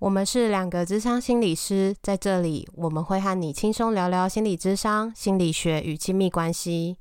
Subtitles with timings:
[0.00, 6.96] 我们是两个智商心理师，在这里我们会和你轻松聊聊心理智商、心理学与亲密关系。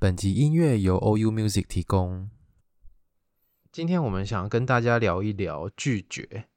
[0.00, 2.28] 本集音乐由 OU Music 提供。
[3.70, 6.48] 今天我们想跟大家聊一聊拒绝。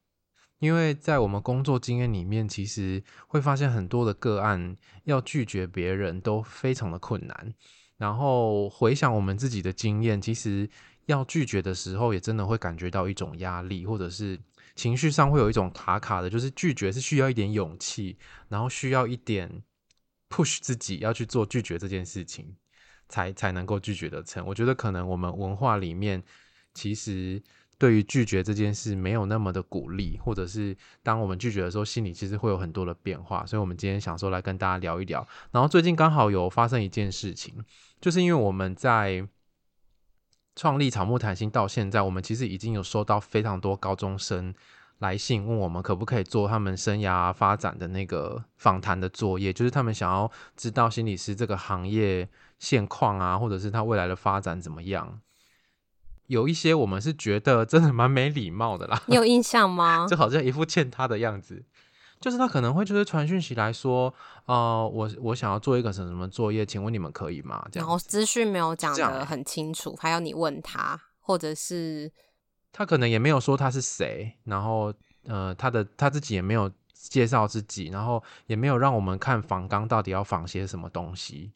[0.60, 7.54] 因为在我们工作经验里面，其实会发现很多的个案要拒绝别人都非常的困难。
[7.98, 10.70] 然后回想我们自己的经验，其实
[11.06, 14.38] 要拒绝的时候，也真的会感觉到一种压力，或者是
[14.76, 16.30] 情绪上会有一种卡卡的。
[16.30, 18.18] 就是拒绝是需要一点勇气，
[18.50, 19.64] 然后需要一点
[20.30, 22.54] push 自己要去做拒绝这件事情，
[23.08, 24.46] 才才能够拒绝得成。
[24.46, 26.22] 我觉得可能我们文化里面
[26.74, 27.42] 其实。
[27.80, 33.46] 对于拒绝这件事没有那么的鼓励，或者是当我们拒绝的时候，心里其实会有很多的变化。
[33.46, 35.26] 所以，我们今天想说来跟大家聊一聊。
[35.52, 37.56] 然后，最近刚好有发生一件事情，
[38.02, 39.26] 就是因为我们在
[40.58, 44.54] 创立草木谈心到现在，我们其实已经有收到非常多高中生
[44.98, 52.28] 来信，问我们可不可以做他们生涯发展的那个访谈的作业，就是他们想要知道心理师这个行业
[52.60, 55.22] 现况啊，或者是他未来的发展怎么样。
[56.30, 60.06] 有一些我们是觉得真的蛮没礼貌的啦，你有印象吗？
[60.10, 61.64] 就好像一副欠他的样子，
[62.22, 64.14] 就是他可能会就是传讯息来说，
[64.46, 67.68] 呃，我我想要做一个什么什么作业，请问你们可以吗？
[67.72, 72.12] 这样，然后资讯没有讲的很清楚，还要你问他，或者是
[72.72, 81.54] 他可能也没有说他是谁，然后呃，他的他自己也没有介绍自己，然后也没有让我们看访纲到底要仿些什么东西。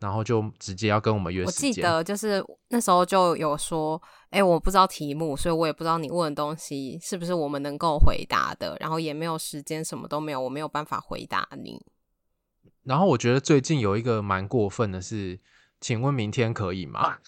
[0.00, 1.70] 然后就直接要跟我们约时间。
[1.70, 4.00] 我记得就是那时候就有说，
[4.30, 8.76] 哎，我不知道题目，所以我也不知道你问的东西是不是我们能够回答的。
[8.80, 11.84] 然后也没有时间，什么都没有，我没有办法回答你。
[12.82, 15.38] 然后我觉得最近有一个蛮过分的是，
[15.80, 17.18] 请问明天可以吗？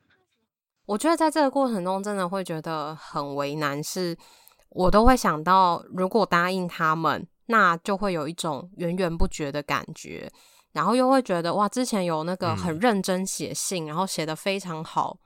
[0.86, 3.80] 我觉得在这个过程中，真的会觉得很为难。
[3.84, 4.16] 是，
[4.70, 10.32] 我都会想到，如果答应他们，那就会有一种源源不绝的感觉。
[10.72, 15.18] 然后又会觉得哇，之前有那个很认真写信，嗯、然后写的非常好，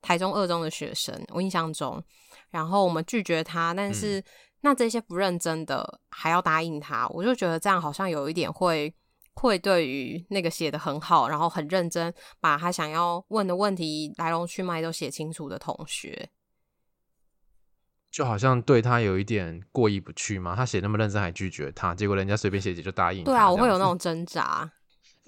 [0.00, 2.02] 台中二中的学生，我印象中，
[2.50, 4.24] 然后我们拒绝他，但是、嗯、
[4.62, 8.94] 那这些不认真的还要答应他，我就觉得这样好像有一点会
[9.34, 16.30] 愧对于那个写的很好，然后很认真，把他想要问的问题来龙去脉都写清楚的同学，
[18.10, 23.22] 就好像对他有一点过意不去嘛，他写那么认真还拒绝他，结果人家随便写写就答应。
[23.24, 24.72] 对啊，我会有那种挣扎。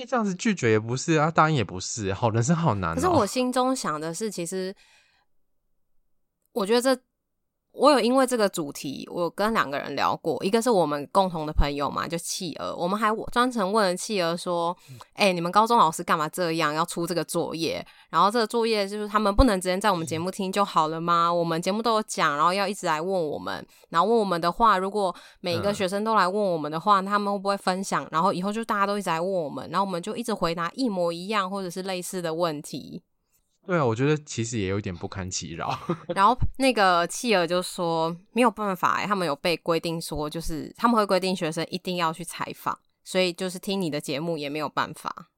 [0.00, 2.94] 你这样子拒绝也不是啊，答应也不是，好，人生好难喔。
[2.94, 4.74] 可是我 心中想的是，其实
[6.52, 7.02] 我觉得这。
[7.72, 14.76] 我有因为这个主题，我跟两个人聊过，一个是我们共同的朋友嘛，就企鹅，我们还专程问了企鹅说
[15.14, 17.84] ：“哎、欸，你们高中老师干嘛这样要出这个作业？
[18.10, 21.32] 然后这个作业就是他们不能直接在我们节目听就好了吗？
[21.32, 28.06] 我们节目都有讲，然后要一直来问我们，然后问我们的话，如果每一个学生都来问我们的话，他们会不会分享？
[28.10, 33.02] 然后以后就大家都一直来问我们，然后我们就一直回答一模一样或者是类似的问题。”
[33.66, 35.78] 对啊，我觉得其实也有一点不堪其扰。
[36.14, 45.28] 然后那个企鹅就说没有办法，他们有被规定说，就是他们会规定学生一定要去采访，所以就是听你的节目也没有办法。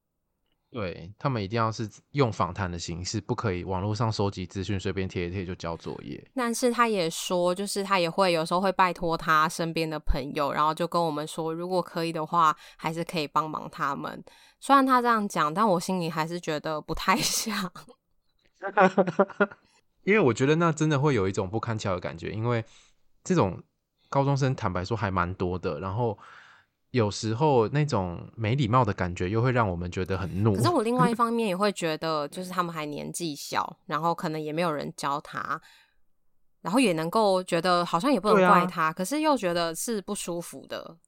[0.71, 6.27] 对，他们一定要是用访谈的形式，不可以网络上收集资讯，随便贴一贴就交作业。
[6.35, 14.25] 但是他也说，就是他也会有时候会拜托他身边的朋友，然后就跟我们说，如果可以的话，还是可以帮忙他们。
[14.61, 17.71] 虽然他这样讲，但我心里还是觉得不太 像。
[20.05, 22.65] 因为我觉得那真的会有一种不堪其扰的感觉，因为
[23.23, 23.63] 这种
[24.09, 26.19] 高中生坦白说还蛮多的，然后
[26.91, 30.55] 有时候那种没礼貌的感觉又会让我们觉得很怒。
[30.55, 35.61] 可是我另外一 方面也会觉得，就是他们还年纪小，然后可能也没有人教他，
[36.61, 40.99] 然后也能够觉得好像也不能怪他，啊、可是又觉得是不舒服的，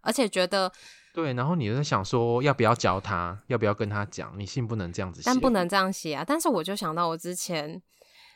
[0.00, 0.72] 而且觉得
[1.14, 6.24] 对，然后你就在想说要不要教他，要不要跟他讲，你信不能这样子写，但不能这样写啊。
[6.26, 7.82] 但是我就想到我之前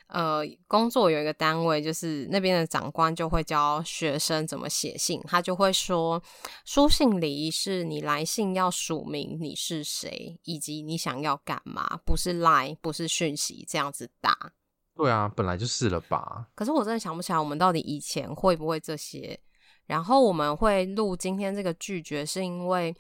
[0.09, 6.23] 呃工作有一个单位，就是那边的长官就会教学生怎么写信，他就会说
[6.67, 14.53] 书信礼仪是你来信要署名你是谁以及你想要干嘛，不是 line 不是讯息这样子打。
[14.95, 16.47] 对啊，本来就是了吧。
[16.55, 19.41] 可是我真的想不起来，我们到底以前会不会这些？
[19.87, 22.95] 然后我们会录今天这个拒绝，是因为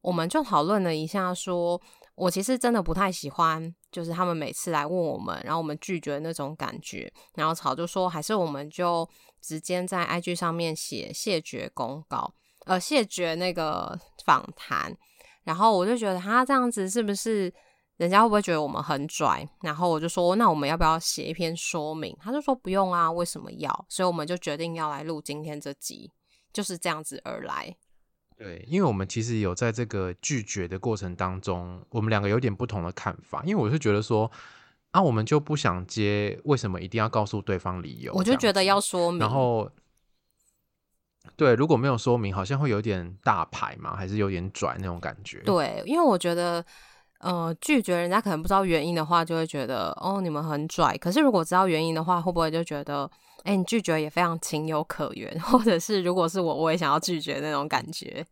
[0.00, 1.80] 我们就讨论了一下说，
[2.14, 7.12] 我其实真的不太喜欢，就是他们每次来问我们，然后我们拒绝那种感觉。
[7.34, 9.08] 然后草就说，还是我们就
[9.40, 12.32] 直接在 IG 上面写谢绝公告，
[12.66, 14.96] 呃，谢绝那个访谈。
[15.44, 17.52] 然后我就觉得他这样子是不是？
[17.96, 19.48] 人家会不会觉得我们很拽？
[19.62, 22.16] 然后我就说，那我们要不要写一篇说明？
[22.20, 23.86] 他就说不用啊，为什么要？
[23.88, 26.10] 所以我们就决定要来录今天这集，
[26.52, 27.76] 就是这样子而来。
[28.36, 33.44] 对，因为我们其实有在这个拒绝的过程当中，我们两个有点不同的看法。
[33.44, 34.28] 因为我是觉得说，
[34.90, 38.12] 啊，我们就不想接，为什么一定要告诉对方理由？
[38.12, 39.20] 我就觉得要说明。
[39.20, 39.70] 然后，
[41.36, 45.38] 对，如果没有说明，好像会有点大牌嘛，还是有点拽那种感觉。
[45.42, 46.64] 对，因为我觉得。
[47.20, 50.96] 呃，拒绝人家可能不知道原因的话，就会觉得哦，你们很拽。
[50.98, 53.10] 可是如果知道原因的话，会不会就觉得，
[53.44, 58.26] 哎、欸，你拒绝也非常情有可原， 或者是如果是我，我也想要拒绝那种感觉。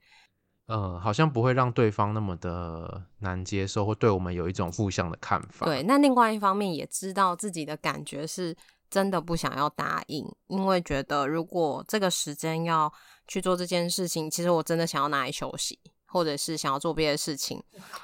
[0.67, 5.67] 呃，好像不会让对方那么的难接受，或对我们有一种负向的看法。
[5.67, 8.55] 对，那另外一方面也知道自己的感觉是
[8.88, 12.93] 真的不想要答应，因为觉得如果这个时间要
[13.26, 15.78] 去做这件事情，其实我真的想要拿来休息。
[16.12, 17.62] 或者是想要做别的事情，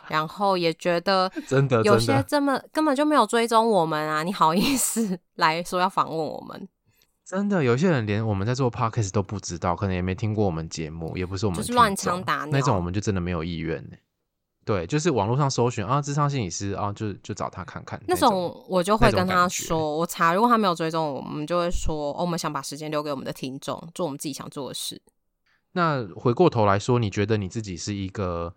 [0.08, 4.22] 然后也觉得 真的有些这么根本就没有追踪我们啊！
[4.22, 6.68] 你好意思 来说要访问我们？
[7.24, 13.96] 真的，有些人连我们在做 podcast 都不知道，可能也没听过我们节目，也不是我们就是乱枪打鸟那种，我们就真的没有意愿呢。
[14.64, 17.98] 对，就是网络上搜寻啊，智商心理师啊，就就找他看看。
[18.06, 25.00] 那种我就会跟他说，我查，如果他没有追踪我们，我们就会说，哦，我们想把时间留给我们的听众，做我们自己想做的事。
[25.78, 28.56] 那回过头来说，你觉得你自己是一个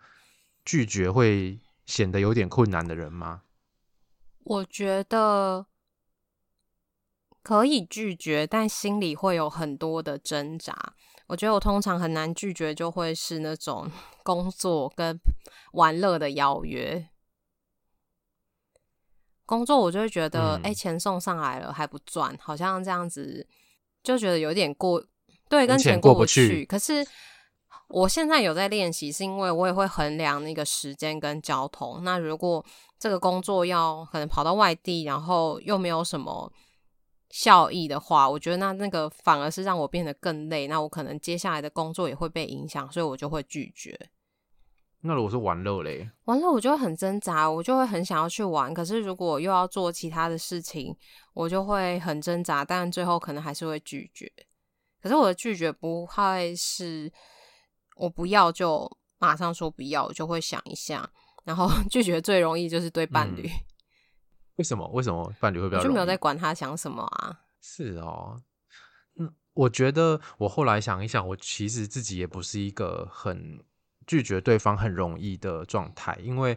[0.66, 3.44] 拒绝会显得有点困难的人吗？
[4.44, 5.68] 我觉得
[7.44, 10.96] 可以拒绝，但心里会有很多的挣扎。
[11.28, 13.88] 我觉得我通常很难拒绝，就会是那种
[14.26, 15.20] 工作跟
[15.74, 17.08] 玩乐的邀约。
[19.46, 23.48] 工作我就会觉得，哎、嗯欸，钱送上来了还不赚，好像这样子
[24.02, 25.06] 就觉得有点过。
[25.52, 26.66] 对，跟钱过不去。
[26.66, 27.06] 可是
[27.90, 32.02] 我现在有在练习，是因为我也会衡量那个时间跟交通。
[32.06, 32.66] 那如果
[32.98, 36.50] 这个工作要可能跑到外地，然后又没有什么
[37.32, 40.68] 效益的话，我觉得那那个反而是让我变得更累。
[40.68, 44.00] 那我可能接下来的工作也会被影响，所以我就会拒绝。
[45.02, 46.10] 那如果是玩乐嘞？
[46.26, 48.74] 玩乐我就会很挣扎，我就会很想要去玩。
[48.74, 50.96] 可是如果又要做其他的事情，
[51.34, 54.32] 我就会很挣扎，但最后可能还是会拒绝。
[55.02, 57.12] 可是我的拒绝不会是
[57.96, 61.10] 我不要就马上说不要，我就会想一下。
[61.44, 63.48] 然后 拒绝最容易就是对伴侣。
[63.48, 63.60] 嗯、
[64.58, 64.88] 为什么？
[64.90, 65.80] 为什么伴侣会比较？
[65.80, 67.42] 我就没有在管他想什么啊。
[67.60, 68.40] 是哦，
[69.16, 73.60] 嗯，我觉得我后来想一想，我其实自己也不是一个很
[74.06, 76.56] 拒绝对方很容易的状态，因为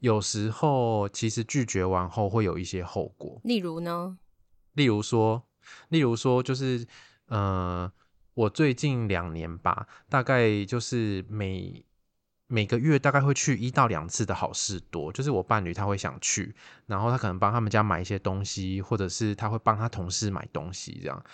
[0.00, 3.40] 有时候其实拒绝完后会有一些后果。
[3.44, 4.18] 例如呢？
[4.74, 5.42] 例如说，
[5.88, 6.86] 例如说，就是。
[7.30, 7.90] 呃，
[8.34, 11.84] 我最近两年吧，大概就是每
[12.48, 16.52] 每个月大概会去一到两次的好事多，就是我伴侣他会想去，
[16.86, 21.24] 然后他可能帮他们家买一些东西，或者是他会帮他同事买东西这样，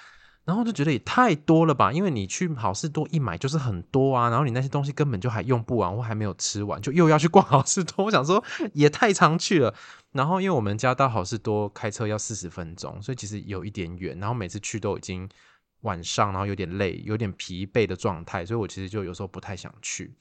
[0.45, 9.75] 然后就觉得也太多了吧，因为你去好事多一买就是很多啊，然后你那些东西根本就还用不完，或还没有吃完，就又要去逛好事多，我想说也太常去了，
[10.13, 15.27] 然后因为我们家到好事多开车要四十分钟，所以其实有一点远，然后每次去都已经。
[15.83, 20.15] 晚上，然后有点累，有点疲惫的状态，所以我其实就有时候不太想去。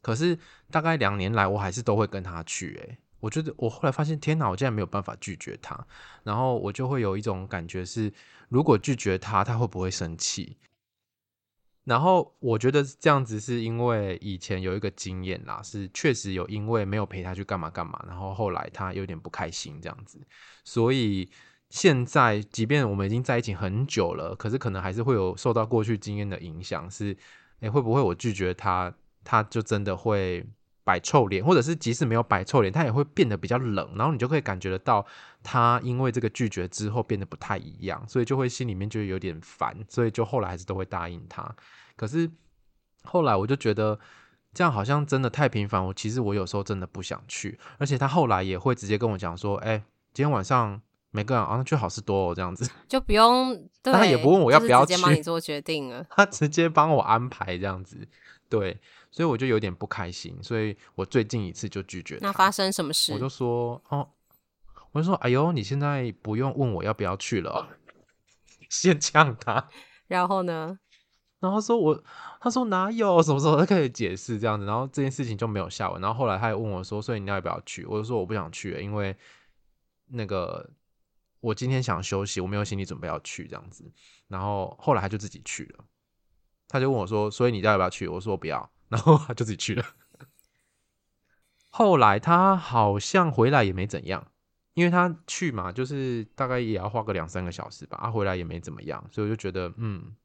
[0.00, 0.38] 可是
[0.70, 2.76] 大概两年来，我还是都会跟他去。
[2.76, 5.86] 诶，我觉得我后来发现，天哪，我竟然没有办法拒绝他。
[6.22, 8.12] 然后我就会有一种感觉是，
[8.48, 10.56] 如果拒绝他，他会不会生气？
[11.84, 20.20] 然后我觉得这样子是因为以前有一个经验啦，是确实有因为没有陪他去干嘛干嘛，然后后来他有点不开心这样子，
[20.64, 21.28] 所以。
[21.70, 26.90] 现在，即便我们已经在一起很久了，可是可能还是会有受到过去经验的影响。
[26.90, 27.16] 是，
[27.60, 30.46] 诶、会不会我拒绝他，他就真的会
[30.82, 35.04] 摆臭脸，或者是即使没有摆臭脸，他也会变得比较冷，然后你就可以感觉得到
[35.42, 41.54] 他因为这个拒绝之后变得不太一样，所以就会心里面就有点烦，所以就后来还是都会答应他。
[41.96, 42.30] 可是
[43.02, 44.00] 后来我就觉得
[44.54, 49.76] 这样好像真的太频繁，我其实我有时候真的不想去，而且他后来也会直接跟我讲说，哎、
[50.14, 50.80] 今天晚上
[51.10, 58.08] 没个人啊，去好事多哦，这样子 就不用，他也不问我要不要去，直接帮你做决定了， 他直接帮我安排这样子，
[58.48, 58.78] 对。
[59.10, 62.18] 所以我就有点不开心，所以我最近一次就拒绝。
[62.20, 63.14] 那发生什么事？
[63.14, 64.06] 我就说哦，
[64.92, 67.66] 我就说哎呦，你现在不用问我要不要去了，哦，
[68.68, 69.66] 先呛他。
[70.08, 70.78] 然后呢？
[71.40, 72.04] 然后说我，
[72.38, 76.02] 他说哪有什么时候他开始解释这样子，然后这件事情就没有下文。
[76.02, 77.86] 然后后来他也问我说，所以你要不要去？
[77.86, 79.16] 我就说我不想去，因为
[80.08, 80.68] 那个
[81.40, 83.90] 我今天想休息，我没有心理准备要去这样子。
[84.26, 85.84] 然后后来他就自己去了，
[86.68, 88.08] 他就问我说，所以你到底要不要去？
[88.08, 88.70] 我说不要。
[88.88, 89.84] 然后他就自己去了。
[91.68, 94.26] 后来他好像回来也没怎样，
[94.72, 98.00] 因为他去嘛，就是大概也要花个两三个小时吧。
[98.02, 100.16] 他回来也没怎么样，所以我就觉得，嗯，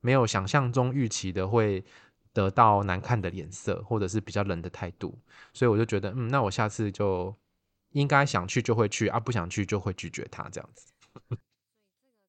[0.00, 1.84] 没有想象中预期的会
[2.32, 5.16] 得到难看的脸色，或者是比较冷的态度。
[5.52, 7.32] 所以我就觉得，嗯，那我下次就
[7.92, 10.92] 应该想去就会去啊，不想去就会拒绝他这样子。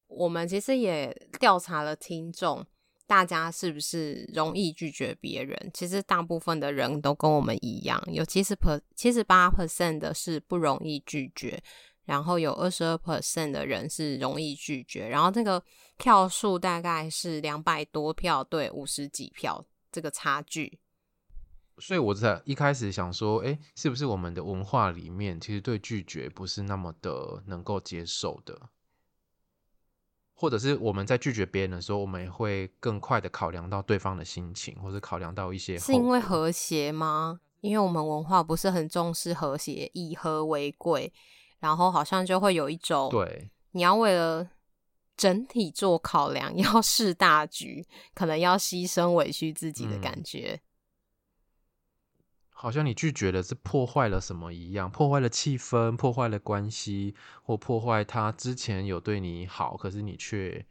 [0.08, 2.66] 我们其实也调查了听众。
[3.06, 5.70] 大家是不是容易拒绝别人？
[5.74, 11.62] 其实大部分的人都跟我们一样，有七十 per 七十八 percent 的是不容易拒绝，
[12.06, 15.62] 然后有二十二 percent 的人是容易拒绝，然后这个
[15.98, 20.78] 票数大概是两百多票对五十几票这个差距。
[21.78, 28.70] 所以我在一开始想说，哎，是不是我们的文化里面其实对拒绝不是那么的能够接受的？
[30.36, 35.78] 或者是我们在拒绝别人的时候，我们也会更快的考量到对方的心情，或者考量到一些。
[35.78, 37.40] 是因为和谐吗？
[37.60, 41.12] 因为我们文化不是很重视和谐，以和为贵，
[41.60, 44.50] 然后好像就会有一种对，你要为了
[45.16, 50.60] 整体做考量， 要视大局，可能要牺牲委屈自己的感觉。
[50.60, 50.60] 嗯
[52.64, 60.64] 好像你拒绝了是破坏了什么一样，破坏了气氛，破坏了关系，或破坏他之前有对你好，可是你却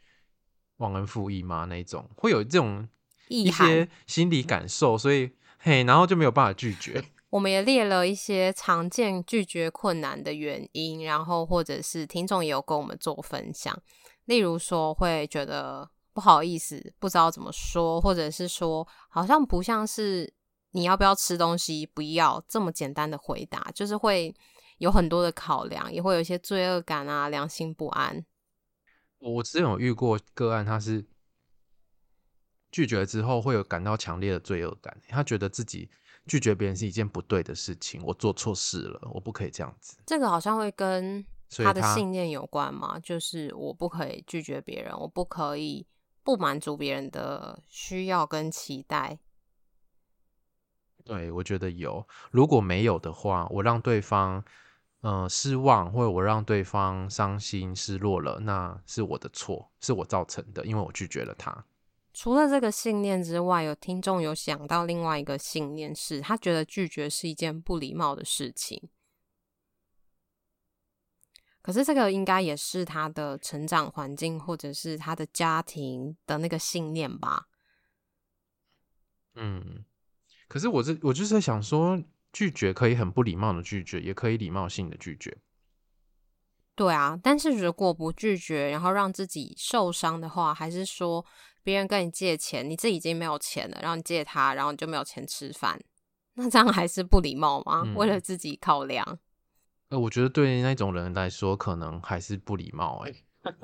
[0.77, 1.65] 忘恩负义吗？
[1.65, 2.89] 那种会有这种
[3.27, 7.05] 一些心理感受，所以嘿，然后就没有办法拒绝。
[7.29, 13.79] 我们也列了一些常见拒绝困难的原因，然后或者是听众也有跟我们做分享，
[14.25, 20.33] 例如说会觉得不好意思，不知道怎么说，或者是说好像不像是。
[20.73, 21.85] 你要不要吃东西？
[21.85, 24.35] 不要这么简单的回答，就是会
[24.79, 28.25] 有很多的考量，也会有一些罪恶感啊，良心不安。
[29.19, 31.05] 我之前有遇过个案，他是
[32.71, 35.89] 拒绝之后会有感到强烈的罪恶感，他觉得自己
[36.25, 39.95] 拒绝别人是一件不对的事情，我做错事了，我不可以这样子。
[40.05, 42.99] 这个好像会跟他的信念有关吗？
[42.99, 45.85] 就是我不可以拒绝别人，我不可以
[46.23, 49.19] 不满足别人的需要跟期待。
[51.05, 52.07] 对，我觉得有。
[52.31, 54.43] 如果没有的话，我让对方
[55.01, 61.65] 嗯、呃、失望，或者我让对方伤心失落了，那是我的错，是我造成的，因为我拒绝了他。
[62.13, 68.89] 除了这个信念之外，有听众有想到另外一个信念是，他觉得拒绝是一件不礼貌的事情。
[71.61, 77.47] 可是这个应该也是他的成长环境，或者是他的家庭的那个信念吧？
[79.35, 79.83] 嗯。
[80.53, 81.99] 可是我这我就是在想说，
[82.31, 85.35] 拒绝可以很不礼貌的拒绝，也可以礼貌性的拒绝。
[86.75, 91.25] 对啊，但是如果不拒绝，然后让自己受伤的话，还是说
[91.63, 95.81] 别人跟你借钱，你自己已经没有钱了，然后你借他，然后你就没有钱吃饭，
[96.35, 97.81] 那这样还是不礼貌吗？
[97.83, 99.17] 嗯、为了自己考量？
[99.89, 103.55] 呃，我觉得对那种人来说，可能还是不礼貌哎、欸。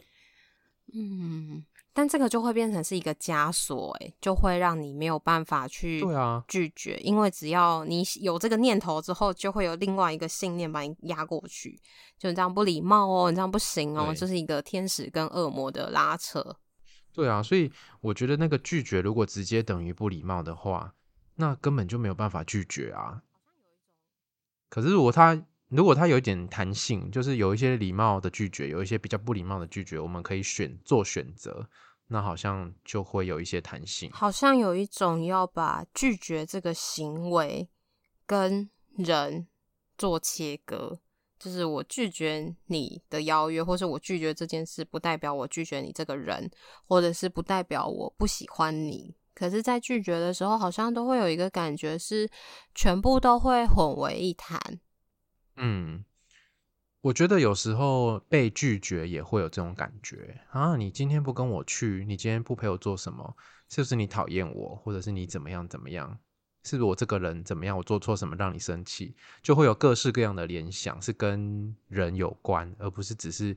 [0.96, 1.64] 嗯。
[1.94, 6.02] 但这个就会变成是一个枷锁，哎，就会让你没有办法去
[6.48, 11.80] 拒绝，啊、因为只要你有这个念头之后，就会有另外一个信念把你压过去，
[12.18, 16.56] 就你这样不礼貌哦，你这样不行哦，这是一个天使跟恶魔的拉扯。
[17.12, 20.94] 对啊，所以我觉得那个拒绝如果直接等于不礼貌的话，
[21.36, 23.24] 那根本就没有办法拒绝啊。
[24.70, 31.70] 可是如果他如果他有一点弹性，就是有一些礼貌的拒绝，有一些比较不礼貌的拒绝，我们可以选做选择。
[32.12, 37.70] 那好像就会有一些弹性，好像有一种要把拒绝这个行为
[38.26, 39.48] 跟人
[39.96, 40.98] 做切割，
[41.38, 46.50] 就是我拒绝你的邀约，或是我拒绝这件事，不代表我拒绝你这个人，
[46.88, 52.28] 或者是不代表我不喜欢你，可是，在拒绝的时候，好像都会有一个感觉是
[52.74, 54.60] 全部都会混为一谈。
[55.60, 56.04] 嗯。
[57.02, 60.76] 我觉得有时候被拒绝也会有这种感觉啊！
[60.76, 63.38] 你今天不跟我去，你今天不陪我做什么？
[63.70, 66.20] 是不是你讨厌我，或者是你怎么样怎么样？
[66.66, 67.78] 是不是我这个人怎么样？
[67.78, 69.16] 我做错什么让你生气？
[69.42, 73.56] 就会有各式各样的联想，是跟人有关，而不是只是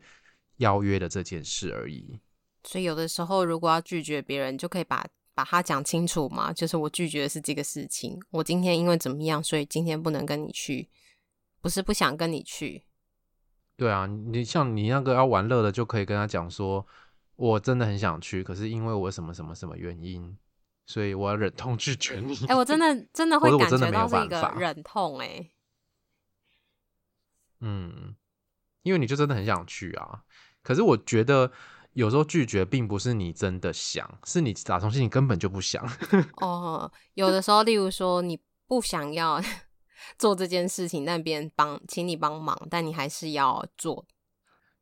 [0.59, 2.21] 邀约的这件事而已。
[2.63, 5.05] 所以有的时候，如果要拒绝别人，就可以把
[5.35, 6.53] 把它讲清楚嘛。
[6.53, 10.89] 就是我拒绝的是这个事情，我今天因为怎么样，所以今天不能跟你去，
[11.63, 12.85] 不是不想跟你去。
[13.77, 16.87] 对啊，你像你那个要玩乐的，就可以跟他讲说，
[17.37, 20.37] 我真的很想去，可是因为我什么什么什么原因，
[20.87, 22.35] 所以我要忍痛拒绝你。
[22.43, 25.51] 哎、欸，我真的 真的会感觉到是一个忍痛哎、欸。
[27.61, 28.15] 嗯，
[28.83, 30.23] 因为你就真的很想去啊。
[30.63, 31.51] 可是我觉得
[31.95, 35.85] 有时候拒绝并不是你真的想，是你打从心里根本就不想。
[36.41, 39.41] 哦，有的时候，例如说你不想要。
[40.19, 44.05] 做这件事情，但别人帮，请你帮忙，但你还是要做。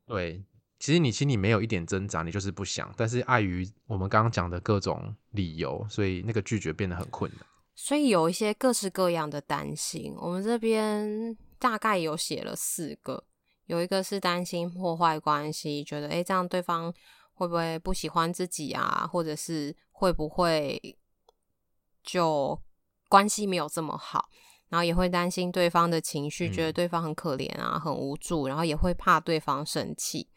[0.07, 0.45] 对，
[0.79, 7.47] 其实你心里没有一点挣扎，你就是不想，但是碍于我们刚刚讲的各种理由，所以那个拒绝变得很困难。
[7.75, 13.25] 所以有一些各式各样的担心，我们这边大概有写了四个，
[13.67, 16.93] 有一个是担心破坏关系，觉得诶，这样对方
[17.33, 20.99] 会不会不喜欢自己啊，或者是会不会
[22.03, 22.61] 就
[23.09, 24.29] 关系没有这么好。
[24.71, 30.29] 然后也会担心对方的情绪，觉得对方很可怜啊，嗯、很无助，然后也会怕对方生气，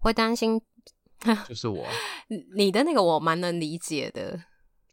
[0.00, 0.60] 会担心。
[1.46, 1.86] 就是我，
[2.56, 4.42] 你的那个我蛮能理解的。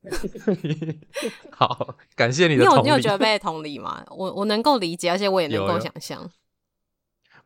[1.52, 2.82] 好，感谢你的同理。
[2.84, 4.06] 你有你有觉得被 同理吗？
[4.10, 6.32] 我我能够理解，而且我也能够想象。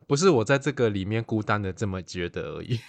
[0.07, 2.79] 不是我在这个里面孤单的这么觉得而已。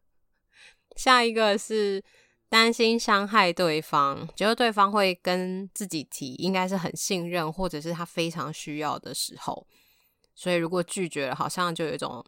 [0.96, 2.02] 下一个是。
[2.48, 9.66] 担心伤害对方，觉得对方会跟自己提，应该是很信任，或者是他非常需要的时候，
[10.34, 12.24] 所以如果拒绝了，好像就有一种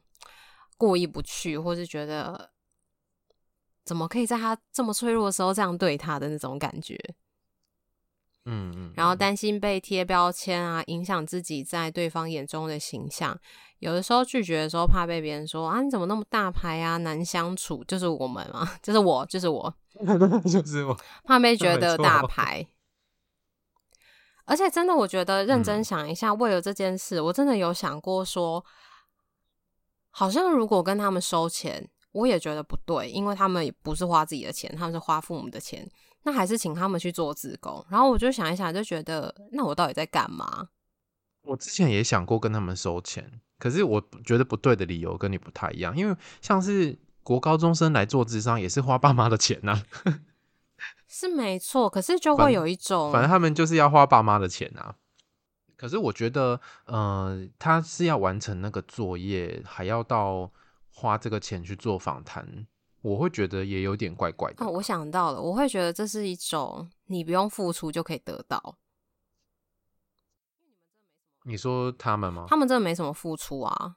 [0.77, 2.50] 过意不去，或是觉得
[3.85, 6.99] 怎么可以在他这么脆弱的时候这样对他的那种感觉。
[8.47, 13.39] 嗯嗯，然后担心被贴标签啊，影响自己在对方眼中的形象。
[13.81, 17.83] 有的时候拒绝的时候，怕被别人说啊，你怎么那么大牌啊，难相处？
[17.85, 19.75] 就是我们嘛， 就是我，就是我，
[20.45, 22.67] 就是我， 怕被觉得大牌。
[24.45, 28.65] 而且真的，我觉得认真想一下，嗯，为了这件事，我真的有想过说，
[30.11, 35.89] 好像如果跟他们收钱，我也觉得不对，因为他们也不是花自己的钱，他们是花父母的钱，
[36.23, 37.85] 那还是请他们去做志工。
[37.89, 40.69] 然后我就想一想，就觉得那我到底在干嘛？
[41.43, 43.41] 我之前也想过跟他们收钱。
[43.59, 49.85] 可是我觉得不对的理由跟你不太一样，因为像是国高中生来做智商也是花爸妈的钱呐、啊，
[51.06, 51.89] 是没错。
[51.91, 54.95] 可是就会有一种，反正他们就是要花爸妈的钱啊。
[55.76, 60.50] 可是我觉得，嗯、呃，他是要完成那个作业，还要到
[60.89, 62.67] 花这个钱去做访谈，
[63.02, 64.65] 我会觉得也有点怪怪的。
[64.65, 68.76] 哦，我想到了，我会觉得这是一种你不用付出就可以得到。
[71.45, 72.45] 你说他们吗？
[72.49, 73.97] 他们真的没什么付出啊。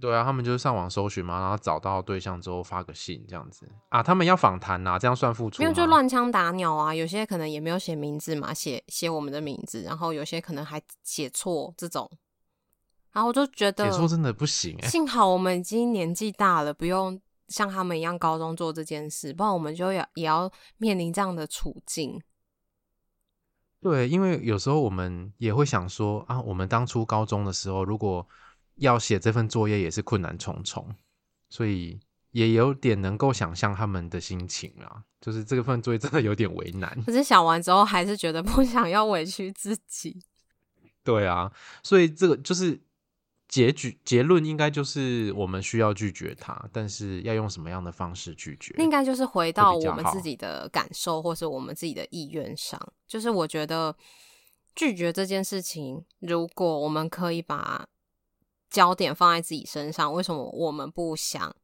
[0.00, 4.02] 对啊，他们就是上网搜寻嘛，然后找到对象之后发个信这样子啊。
[4.02, 5.64] 他们要访谈呐，这样算付出吗？
[5.64, 12.10] 因为就乱枪打鸟啊，有些可能也没有写名字嘛，写写我们的名字，然后有些可能还写错这种。
[13.12, 14.88] 然后我就觉得写错真的不行欸。
[14.88, 17.20] 幸好我们已经年纪大了，不用
[17.52, 22.20] 像他们一样高中做这件事，不然我们就要也要面临这样的处境。
[23.80, 28.26] 对，因为有时候我们也会想说啊，我们当初高中的时候，如果
[28.76, 30.94] 要写这份作业，也是困难重重，
[31.50, 35.04] 所以也有点能够想象他们的心情啊。
[35.20, 37.00] 就是这份作业真的有点为难。
[37.04, 40.24] 可是想完之后，还是觉得不想要委屈自己。
[41.04, 42.80] 对啊，所以这个就是。
[43.52, 48.74] 结局结论应该就是我们需要拒绝他，但是要用什么样的方式拒绝？
[48.78, 52.80] 应该就是回到我们自己的感受，或是我们自己的意愿上。
[53.06, 53.94] 就是我觉得
[54.74, 57.86] 拒绝这件事情，如果我们可以把
[58.70, 61.54] 焦点放在自己身上，为什么我们不想？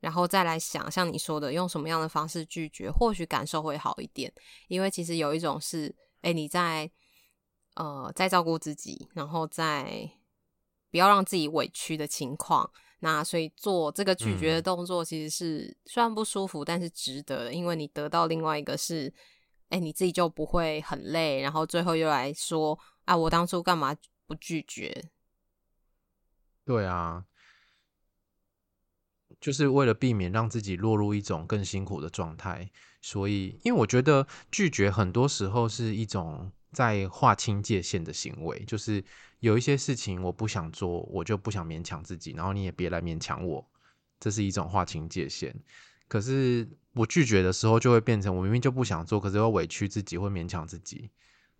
[0.00, 4.32] 然后再来想，像你说的，用什么样的方式拒绝，或许感受会好一点。
[4.68, 6.90] 因为其实有一种是，哎，你在
[7.74, 10.10] 呃在照顾自己，然后在。
[10.94, 19.12] 不要让自己委屈的情况，那所以做这个拒绝的动作，其实是虽然不舒服，嗯、但是值得的，因为你得到另外一个是，
[19.70, 23.96] 哎，你自己就不会很累，然后最后又来说，啊，我当初干嘛
[24.28, 25.10] 不拒绝？
[26.64, 27.24] 对啊，
[29.40, 32.70] 就是为了避免让自己落入一种更辛苦的状态，
[33.02, 39.02] 所以，因为我觉得拒绝很多时候是一种在划清界限的行为，就是
[39.38, 43.64] 有一些事情我不想做，我就不想勉强自己，然后你也别来勉强我，
[44.18, 45.54] 这是一种划清界限。
[46.08, 51.08] 可是我拒绝的时候，就会变成我明明就不想做，可是又委屈自己，会勉强自己，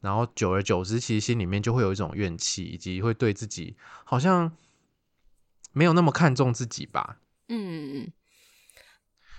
[0.00, 4.52] 然后久而久之，其实心里面就会有一种怨气，以及会对自己好像
[5.72, 7.20] 没有那么看重自己吧。
[7.48, 8.12] 嗯嗯嗯，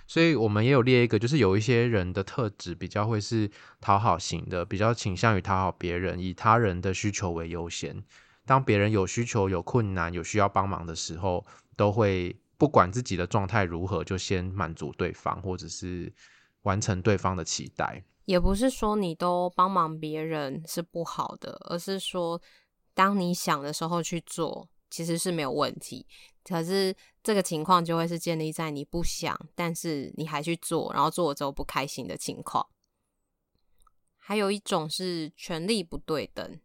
[0.06, 8.02] 所以我们也有列一个，就是有一些人的特质比较会是讨好型的，比较倾向于讨好别人，以他人的需求为优先。
[8.44, 11.44] 当别人有需求、有困难、有需要帮忙的时候，
[11.76, 16.12] 都会不管自己的状态如何，就先满足对方，或者是
[16.62, 18.04] 完成对方的期待。
[18.26, 22.40] 也不是说你都帮忙别人是不好的，而是说
[22.94, 26.06] 当你想的时候去做，其实是没有问题。
[26.48, 32.64] 可是这个情况就会是建立在你不想，但是你还去做，然后做了之后不开心的情况。
[34.16, 36.60] 还有一种是权力不对等，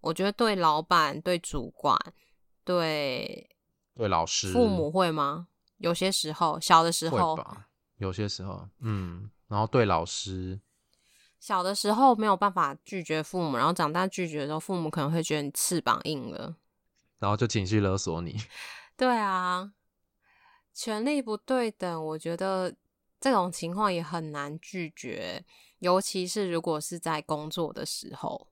[0.00, 1.98] 我觉得对老板、对主管、
[2.64, 3.48] 对
[3.94, 5.48] 对老师、父母会吗？
[5.76, 7.68] 有些时候，小的时候吧，
[7.98, 10.58] 有些时候，嗯，然后对老师，
[11.38, 16.56] 小的时候没有办法拒绝父母，然后长大拒绝的时候，父母可能会觉得你翅膀硬了，
[17.18, 18.38] 然后就情绪勒索你。
[18.96, 19.72] 对啊，
[20.72, 22.74] 权力不对等，我觉得
[23.20, 25.44] 这种情况也很难拒绝，
[25.80, 28.48] 尤其是如果是在工作的时候。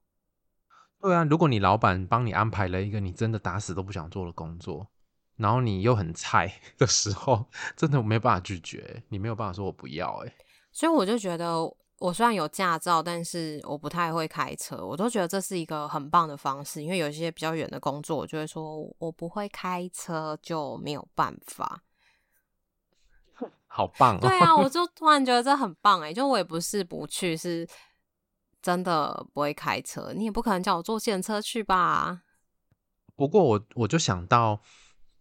[1.00, 4.90] 对啊，如果你老板帮你安排了一个你真的打死都不想做的工作，
[5.36, 10.34] 然后你又很菜的时候， 真的没办法拒绝，你没有办法说我不要，哎，
[10.72, 11.74] 所以我就觉得。
[12.04, 14.76] 我虽然有驾照，但是我不太会开车。
[14.76, 21.80] 我都觉得这是一个很棒的方式，因为有一些比较远的工作，我就会说我不会开车，就没有办法。
[23.66, 24.20] 好棒哦！
[24.20, 27.66] 对啊，我 就突然觉得这很棒哎，就我也不是不去，是
[28.60, 30.12] 真的不会开车。
[30.14, 32.20] 你也不可能叫我坐计程车去吧？
[33.16, 34.60] 不过我我就想到。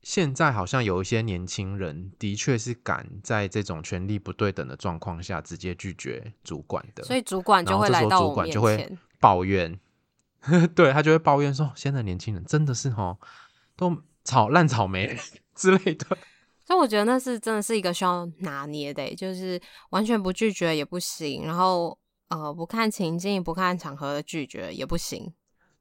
[0.03, 9.79] 现在好像有一些年轻人，的确是敢在这种权力不对等的状况下直接拒绝主管的，所以主管就会来到主管就会抱怨，
[10.75, 13.17] 对，他就会抱怨说：“现在年轻人真的是哈，
[13.77, 15.17] 都草烂草莓
[15.55, 16.17] 之类的。”
[16.67, 19.57] 所以我觉得那是真的是一个需要拿捏的，就是
[19.91, 25.33] 完全不拒绝也不行，然后呃不看情境、不看场合的拒绝也不行。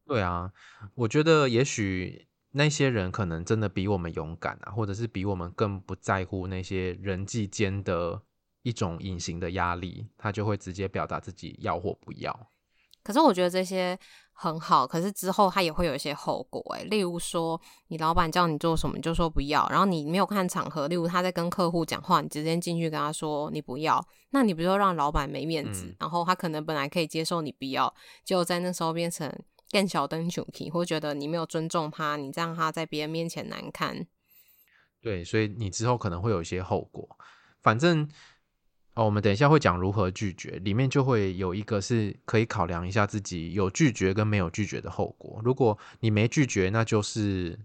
[0.06, 0.52] 对啊，
[0.94, 2.28] 我觉得也许。
[2.52, 8.22] 那些人可能真的比我们勇敢啊，或者是比我们更不在乎那些人际间的
[8.62, 12.48] 一种隐形的压力，他就会直接表达自己要或不要。
[13.02, 13.98] 可是我觉得这些
[14.32, 25.86] 很好，可是之后他也会有一些后果诶，例如说，你老板叫你做什么，你就说不要，然后你没有看场合，例如他在跟客户讲话，你直接进去跟他说你不要，那你不就让老板没面子？
[25.86, 25.96] 嗯。
[25.98, 27.92] 然后他可能本来可以接受你不要，
[28.24, 29.32] 结果在那时候变成。
[29.72, 34.06] 更小灯球皮，或觉得你没有尊重他，你这样他在别人面前难看。
[35.00, 37.18] 对，所以你之后可能会有一些后果。
[37.62, 38.08] 反正
[38.94, 45.40] 哦，我们等一下会讲如何拒绝，里面就会有一个是可以考量一下自己有拒绝跟没有拒绝的后果。
[45.42, 47.58] 如果你没拒绝，那就是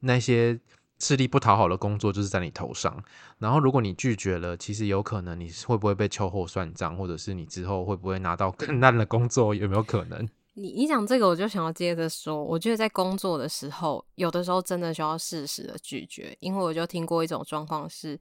[0.00, 0.58] 那些
[0.98, 3.02] 吃力不讨好的工作就是在你头上。
[3.38, 10.28] 然后如果你拒绝了，其实有可能你会不会被秋后算账，或者是你之后会不会拿到更烂的工作，有没有可能？
[10.54, 18.18] 你你讲这个，我就想要接着说，我觉得在工作的时候，有的时候真的需要适时的拒绝，因为我就听过一种状况是，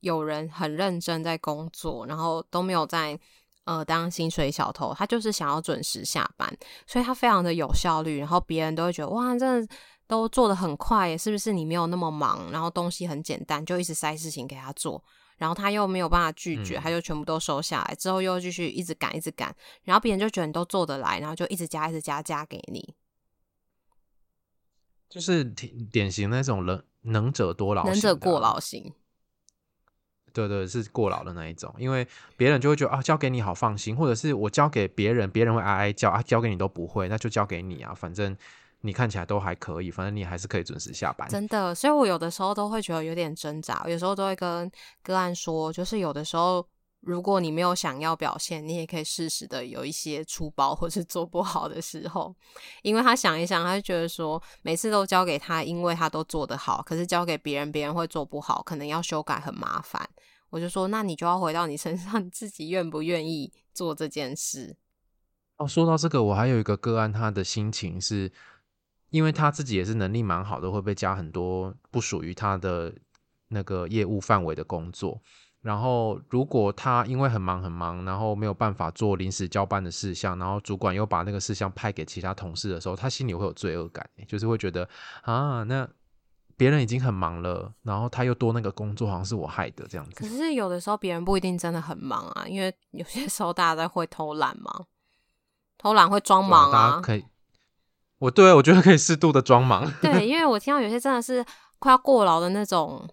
[0.00, 3.18] 有人很认真在工作，然后都没有在
[3.64, 6.50] 呃当薪水小偷，他就是想要准时下班，
[6.86, 9.74] 所以他非常的有效率，然后别人都会觉得哇，真的
[10.06, 15.04] 都做的很快，是不是你没有那么忙，然后东西很简单，就一直塞事情给他做。
[15.36, 22.94] 然后他又没有办法拒绝，嗯，他就全部都收下来，之后又继续一直赶，一直赶，然后别人就觉得你都做得来，然后就一直加，一直加，加给你，
[25.08, 28.92] 就是挺典型的那种能能者多劳，能者过劳型。
[30.32, 38.36] 对对，是过劳的那一种，因为别人就会觉得啊，交给你好放心，或者是我交给别人，别人会哀哀叫啊，交给你都不会，那就交给你啊，反正。
[38.82, 41.28] 你看起来都还可以，反正你还是可以准时下班。
[41.28, 44.70] 真的，所以我有的时候都会觉得有点挣扎，有时候都会跟
[45.02, 46.64] 个案说，就是有的时候，
[47.00, 52.32] 如果你没有想要表现，你也可以适时的有一些出包或是做不好的时候，
[52.82, 60.08] 因为他想一想，他就觉得说，每次都交给他，因为他都做得好，可是交给别人，别人会做不好，可能要修改很麻烦。
[60.50, 64.76] 我就说，那你就要回到你身上，你 自己愿不愿意做这件事？
[65.56, 68.30] 哦，说到这个，我还有一个个案，他的心情是。
[69.10, 72.94] 因为他自己也是能力蛮好的，会被加很多不属于他的
[73.48, 75.20] 那个业务范围的工作。
[75.62, 84.88] 然后，如果他因为很忙很忙，然后没有办法做临时交办的事项，然后主管又把那个事项派给其他同事的时候，他心里会有罪恶感，就是会觉得
[85.22, 85.88] 啊，那
[86.56, 90.14] 别人已经很忙了，然后他又多那个工作，好像是我害的这样子。
[90.14, 94.84] 可是有的时候别人不一定真的很忙啊，因为有些时候大家在会偷懒嘛，
[95.76, 96.90] 偷懒会装忙啊。
[96.90, 97.24] 大家可以，
[98.18, 99.90] 我对我觉得可以适度的装忙。
[100.00, 101.44] 对， 因为我听到有些真的是
[101.78, 103.08] 快要过劳的那种。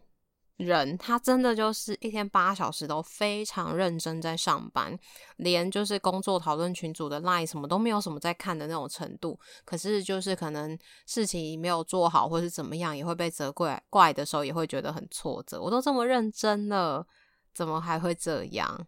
[0.57, 4.97] 人他真的就是一天八小时都非常认真在上班，
[5.37, 9.37] 连就是工作讨论群组的 line 什么都没有什么在看的那种程度。
[9.65, 15.59] 可是就是可能事情没有做好或是怎么样，也会被责怪怪的时候，也会觉得很挫折。
[15.59, 17.05] 我都这么认真了，
[17.53, 18.87] 怎么还会这样？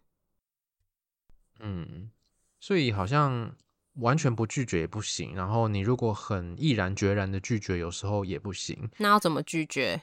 [1.60, 2.12] 嗯，
[2.60, 3.54] 所以好像
[3.96, 5.36] 完全不拒绝也不行。
[5.36, 8.90] 然后你如果很毅然决然的拒绝，有时候也不行。
[8.98, 10.02] 那要怎么拒绝？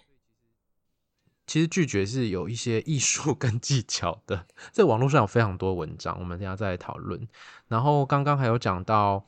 [1.45, 7.29] 其实拒绝是有一些艺术跟技巧的，在网络上有非常多文章，我们等下再来讨论。
[7.67, 9.27] 然后刚刚还有讲到，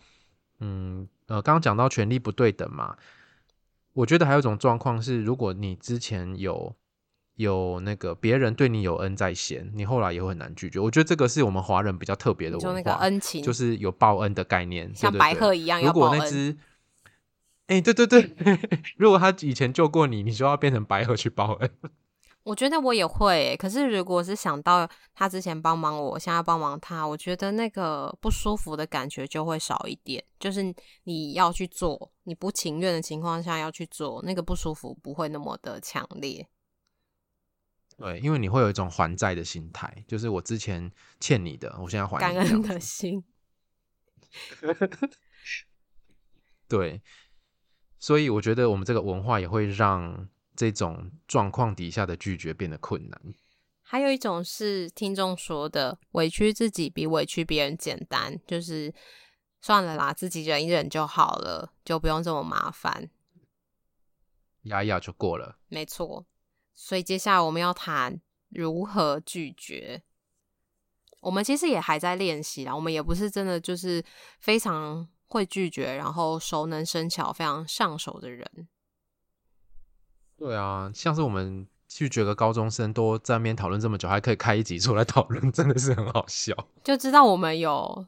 [0.60, 2.96] 嗯，呃，刚刚讲到权力不对等嘛，
[3.92, 6.74] 我觉得还有一种状况是，如果你之前有
[7.36, 10.78] 有那个别人对你有恩在先，你后来也会很难拒绝。
[10.78, 15.82] 我觉得这个是我们华人比较特别的文化，就那个恩情，就是有报恩的概念，像白鹤一样。
[15.82, 16.56] 如果那只，
[17.66, 18.30] 哎，对对对，
[18.96, 21.70] 如果他以前救过你，你就要变成白鹤去报恩。
[22.44, 30.22] 我觉得我也会欸，可是如果是想到他之前帮忙我，我现在帮忙他，我觉得那个不舒服的感觉就会少一点。
[30.38, 30.62] 就是
[31.04, 36.46] 你要去做，你不情愿的情况下要去做，那个不舒服不会那么的强烈。
[37.96, 42.34] 对，因为你会有一种还债的心态，就是我之前欠你的，我现在还你。
[42.34, 43.24] 感恩的心。
[46.68, 47.02] 对，
[47.98, 50.28] 所以我觉得我们这个文化也会让。
[50.56, 53.20] 这种状况底下的拒绝变得困难。
[53.82, 58.94] 还有一种是听众说的，委屈自己比委屈别人简单，就是
[59.60, 63.10] 算了啦，自己忍一忍就好了，就不用这么麻烦，
[64.62, 65.58] 压一压就过了。
[65.66, 66.24] 没错，
[66.74, 70.02] 所以接下来我们要谈如何拒绝。
[71.20, 74.04] 我们其实也还在练习啦，我们也不是真的就是
[74.40, 78.68] 非常会拒绝，然后熟能生巧、非常上手的人。
[80.36, 86.54] 对啊，像是我们拒绝个高中生都在那边讨论这么久，还可以开一集出来讨论，真的是很好笑。
[86.82, 88.06] 就知道我们有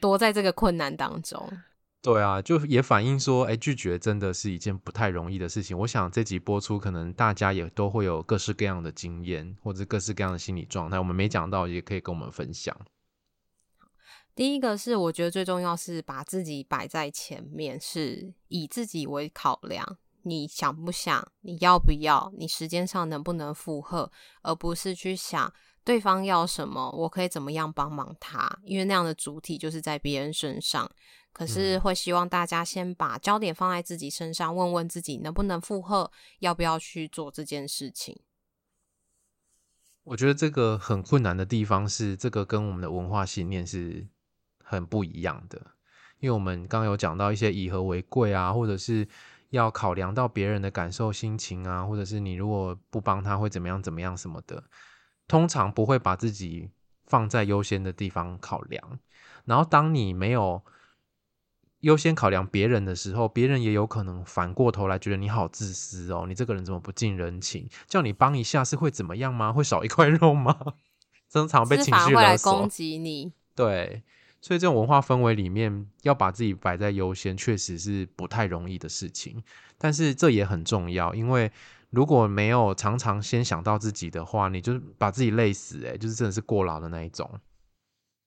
[0.00, 1.50] 多在这个困难当中。
[2.04, 5.76] 对啊，就也反映说，哎，拒绝真的是一件不太容易的事情。
[5.78, 10.98] 我想这集播出，可能大家也都会有各式各样的经验，或者各式各样的心理状态。
[10.98, 12.78] 我们没讲到，也可以跟我们分享。
[14.34, 19.96] 第一个是，我觉得最重要是把自己摆在前面，是以自己为考量。
[20.24, 21.26] 你想不想？
[21.40, 22.30] 你要不要？
[22.36, 24.12] 你时间上能不能负荷？
[24.42, 25.50] 而不是去想
[25.84, 28.58] 对方要什么，我可以怎么样帮忙他？
[28.64, 30.90] 因为那样的主体就是在别人身上。
[31.32, 38.20] 可是会希望大家先把焦点放在自己身上，问问自己能不能负荷，要不要去做这件事情。
[40.04, 44.06] 我觉得这个很困难的地方是，这个跟我们的文化信念是
[44.62, 45.58] 很不一样的。
[46.20, 49.06] 因为我们刚刚有讲到一些以和为贵啊，或者是。
[49.50, 54.64] 要考量到别人的感受、心情啊，或者是你如果不帮他会怎么样、怎么样什么的，
[55.26, 56.70] 通常不会把自己
[57.06, 58.98] 放在优先的地方考量。
[59.44, 60.62] 然后，当你没有
[61.80, 67.68] 优先考量别人的时候，别人也有可能反过头来觉得你好自私哦，你这个人怎么不近人情？
[67.86, 69.52] 叫你帮一下是会怎么样吗？
[69.52, 70.58] 会少一块肉吗？
[71.28, 73.32] 经常被情绪勒索，会来攻击你。
[73.54, 74.02] 对。
[74.40, 79.42] 所以这种文化氛围里面，要把自己摆在优先，确实是不太容易的事情。
[79.78, 81.50] 但是这也很重要，因为
[81.94, 87.30] 如果没有常常先想到自己的话，你就把自己累死，欸，诶，就是真的是过劳的那一种。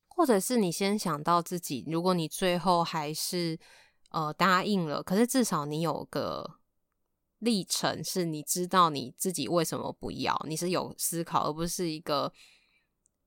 [0.08, 3.60] 或者是你先想到自己，如果你最后还是
[4.10, 6.60] 呃答应了，可是至少你有个
[7.40, 12.32] 历程，是你知道你自己为什么不要，你是有思考，而不是一个。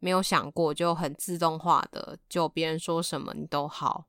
[0.02, 4.06] 没有想过，就很自动化的，就别人说什么你都好。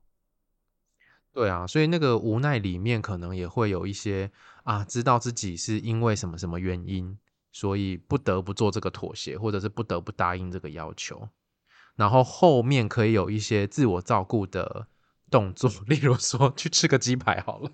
[1.32, 4.30] 对啊，所以那个无奈里面可能也会有一些
[4.64, 7.18] 啊，知道自己是因为什么什么原因，
[7.50, 11.28] 所以不得不做这个妥协，或者是不得不答应这个要求。
[11.96, 14.86] 然后后面可以有一些自我照顾的
[15.30, 17.70] 动作， 例如说去吃个鸡排好了。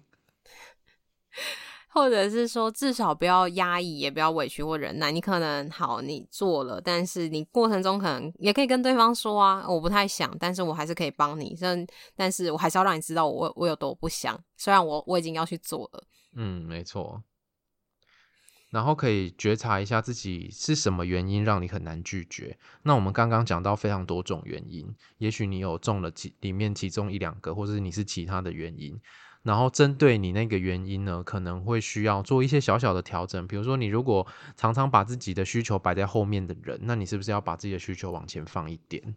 [1.99, 5.11] 或者是说，至少不要压抑，也不要委屈或忍耐。
[5.11, 11.57] 你可能好，你做了，但是你过程中可能也可以跟对方说啊，我不太想，但是我还是可以帮你。
[11.61, 14.39] 但但是我还是要让你知道我我有多不想。
[14.57, 16.05] 虽然我我已经要去做了。
[16.37, 17.23] 嗯，没错。
[18.71, 22.59] 然后可以觉察一下自己是什么原因让你很难拒绝。
[22.83, 29.01] 那我们刚刚讲到非常多种原因，也许你有中了其里面其中一两个，或者是你是其他的原因。
[29.43, 33.47] 然后针对你那个原因呢，可能会需要做一些小小的调整。
[33.47, 39.17] 比如说，你如果常常把自己的需求摆在后面的人，那你是不是要把自己的需求往前放一点？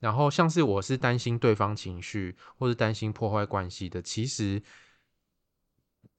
[0.00, 4.62] 然后像是我是担心对方情绪，或是担心破坏关系的，其实。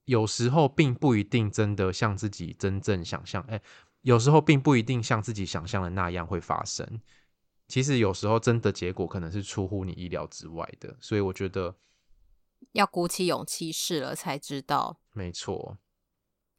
[0.06, 3.60] 有时候并不一定真的像自己真正想象，哎，
[4.02, 7.02] 有时候并不一定像自己想象的那样会发生。
[7.68, 11.76] 其实有时候真的结果可能是出乎你意料之外的，所以我觉得
[12.74, 15.00] 要鼓起勇气试了才知道。
[15.14, 15.78] 没错。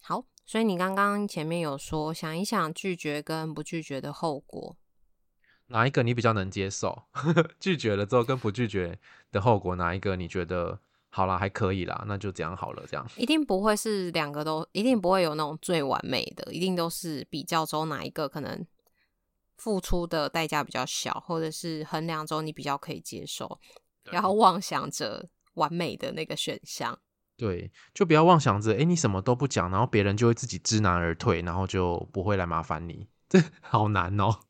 [0.01, 4.77] 好，所以你刚刚前面有说，想一想拒绝跟不拒绝的后果，
[5.67, 7.05] 哪一个你比较能接受？
[7.61, 8.99] 拒绝了之后跟不拒绝
[9.31, 10.81] 的后果，哪一个你觉得？
[11.09, 12.85] 好了，还可以啦，那就这样好了。
[12.87, 18.67] 这样一定不会是两个都，一定不会有那种最完美的，一定都是比较中哪一个可能
[19.57, 23.59] 付出的代价比较小，或者是衡量中你比较可以接受，
[24.05, 26.99] 然后妄想着完美的那个选项。
[27.37, 33.09] 对，就不要妄想着，哎，你什么都不讲，然后别人就会自己知难而退，然后就不会来麻烦你。
[33.29, 34.41] 这好难哦。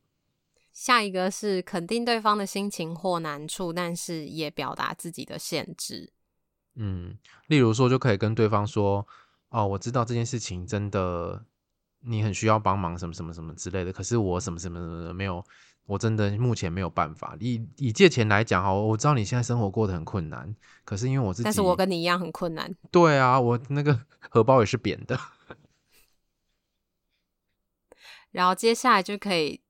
[0.71, 6.13] 下一个是肯定对方的心情或难处，但是也表达自己的限制。
[6.75, 7.17] 嗯，
[7.47, 9.07] 例如说，就可以跟对方说
[9.49, 11.43] ：“哦，我知道这件事情真的
[12.01, 13.91] 你很需要帮忙，什么什么什么之类的。
[13.91, 15.43] 可是我什么什么什么没有，
[15.85, 17.35] 我真的目前没有办法。
[17.39, 20.53] 以以借钱来讲哈，我知道你现在生活过得很困难，
[20.85, 22.73] 可是因为我自己，但是我跟你一样很困难。
[22.91, 25.19] 对啊，我那个 荷包也是扁的。
[28.31, 29.61] 然后接下来就可以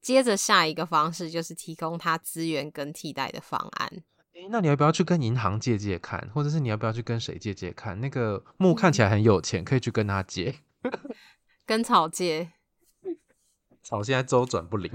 [0.00, 4.02] 接着下一个方式，就是提供他资源跟替代的方案。”
[4.36, 7.98] 欸，那你要不要去跟银行借借看，或者是你要不要去跟谁借借看？
[8.00, 10.54] 那个木看起来很有钱，可以去跟他借。
[11.66, 12.52] 跟草借，
[13.82, 14.90] 草现在周转不灵，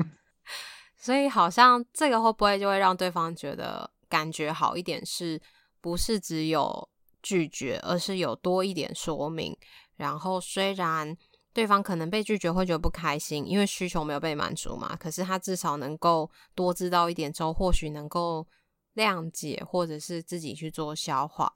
[0.97, 5.05] 所以好像这个会不会就会让对方觉得感觉好一点？
[5.05, 5.39] 是
[5.81, 6.89] 不是只有
[7.21, 9.55] 拒绝，而是有多一点说明？
[9.97, 11.15] 然后虽然
[11.53, 18.47] 对方可能被拒绝会觉得不开心，因为需求没有被满足嘛，可是他至少能够多知道一点之后，或许能够。
[18.95, 21.49] 谅解，或者是自己去做消化，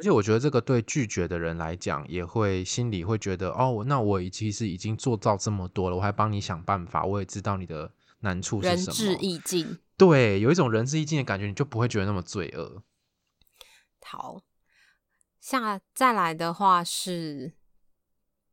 [0.00, 9.78] 而且我觉得这个对拒绝的人来讲，也会心里会觉得哦，那我其实已经做到这么多了，我还帮你想办法，我也知道你的难处是什么，仁至义尽。
[9.98, 12.82] 对，有一种仁至义尽的感觉，你就不会觉得那么罪恶。
[14.00, 14.40] 好，
[15.38, 17.52] 下再来的话是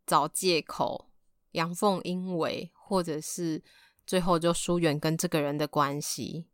[0.05, 1.09] 找借口、
[1.51, 3.63] 阳奉阴违，或者是
[4.05, 6.49] 最后就疏远跟这个人的关系。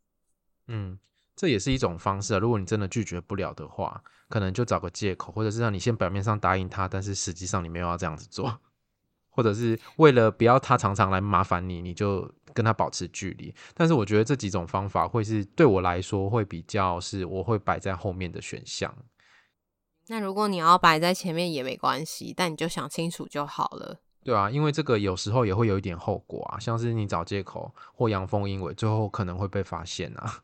[0.67, 0.99] 嗯。
[1.35, 2.37] 这也是一种方式啊。
[2.37, 8.51] 如果你真的拒绝不了的话，可能就找个借口，或者是让你先表面上答应他，但是实际上你没有要这样子做，
[9.29, 13.53] 或者是为了不要他常常来麻烦你，你就跟他保持距离。
[13.75, 18.91] 但是我觉得这几种方法会是对我来说会比较是我会摆在后面的选项。
[20.07, 23.99] 那如果你要摆在前面也没关系，但你就想清楚就好了。
[24.23, 30.41] 对啊，因为这个有时候也会有一点后果啊，像是你找借口或阳奉阴违，最后可能会被发现啊。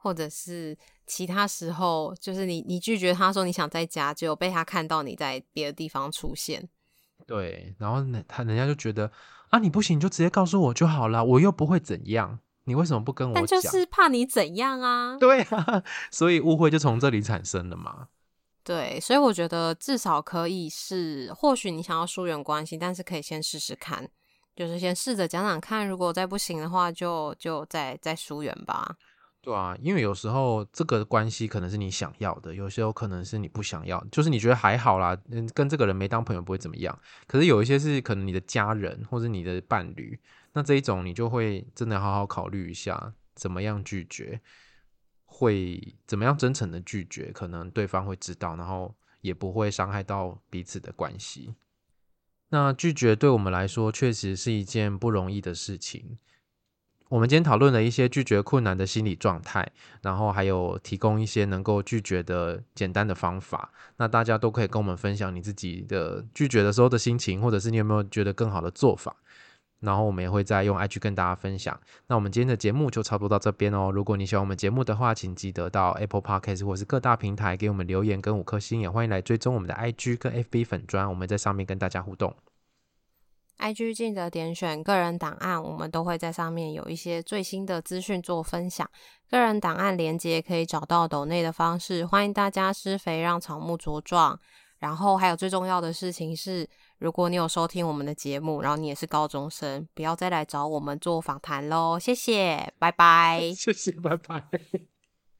[0.00, 6.68] 或者是其他时候，就是你你拒绝他说你想在家，就被他看到你在别的地方出现。
[7.26, 9.10] 对，然后呢，他人家就觉得
[9.50, 13.46] 啊，你不行，你就直接告诉我就好了，我又不会怎样，你为什么不跟我讲？
[13.46, 15.16] 但就是怕你怎样啊？
[15.18, 18.08] 对啊， 所以误会就从这里产生了嘛。
[18.62, 24.08] 对，所以我觉得至少可以是，或许你想要疏远关系，但是可以先试试看，
[24.54, 28.96] 就是先试着讲讲看，如果再不行的话就，就就再再疏远吧。
[29.48, 37.00] 对啊，因为有时候这个关系可能是你想要的，有时候可能是你不想要，就是你觉得还好啦，嗯，跟这个人没当朋友不会怎么样。
[37.26, 40.20] 可是有一些是可能你的家人或者你的伴侣，
[40.52, 44.38] 那这一种你就会真的好好考虑一下，怎么样拒绝，
[45.24, 51.54] 会怎么样真诚的拒绝，可能对方会知道，然后也不会伤害到彼此的关系。
[52.50, 56.18] 那拒绝对我们来说确实是一件不容易的事情。
[57.08, 59.66] 我们今天讨论了一些拒绝困难的心理状态，
[60.02, 63.70] 然后还有提供一些能够拒绝的简单的方法。
[63.96, 69.16] 那大家都可以跟我们分享你自己的拒绝的时候的心情，或者是你有没有觉得更好的做法。
[69.80, 71.80] 然后我们也会再用 IG 跟大家分享。
[72.08, 73.90] 那我们今天的节目就差不多到这边哦。
[73.92, 82.34] 如果你喜欢我们节目的话，请记得到 Apple Podcast 或是各大平台给我们留言跟五颗星，也欢迎来追踪我们的 IG 跟 FB 粉砖，我们在上面跟大家互动。
[83.58, 88.88] IG 记得点选个人档案，我们都会在上面有一些最新的资讯做分享。
[89.30, 94.38] 个人档案连接可以找到抖内的方式，欢迎大家施肥让草木茁壮。
[94.78, 96.64] 然后还有最重要的事情是，
[96.98, 101.98] 如果你有收听我们的节目，然后你也是高中生，不要再来找我们做访谈喽。
[101.98, 103.40] 谢谢，拜拜。
[103.58, 104.40] 谢谢，拜拜。